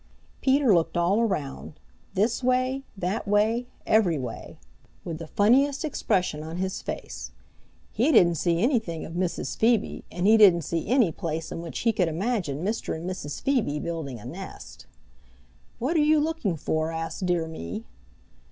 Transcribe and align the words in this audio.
Peter 0.41 0.73
looked 0.73 0.97
all 0.97 1.19
around, 1.21 1.79
this 2.15 2.41
way, 2.43 2.81
that 2.97 3.27
way, 3.27 3.67
every 3.85 4.17
way, 4.17 4.57
with 5.05 5.19
the 5.19 5.27
funniest 5.27 5.85
expression 5.85 6.41
on 6.41 6.57
his 6.57 6.81
face. 6.81 7.29
He 7.91 8.11
didn't 8.11 8.33
see 8.39 8.63
anything 8.63 9.05
of 9.05 9.13
Mrs. 9.13 9.55
Phoebe 9.55 10.03
and 10.11 10.25
he 10.25 10.37
didn't 10.37 10.63
see 10.63 10.87
any 10.87 11.11
place 11.11 11.51
in 11.51 11.61
which 11.61 11.77
he 11.81 11.93
could 11.93 12.07
imagine 12.07 12.65
Mr. 12.65 12.95
and 12.95 13.07
Mrs. 13.07 13.41
Phoebe 13.43 13.77
building 13.77 14.19
a 14.19 14.25
nest. 14.25 14.87
"What 15.77 15.95
are 15.95 15.99
you 15.99 16.19
looking 16.19 16.57
for?" 16.57 16.91
asked 16.91 17.27
Dear 17.27 17.47
Me. 17.47 17.85